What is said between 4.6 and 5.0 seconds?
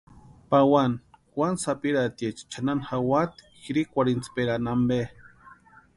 ampe.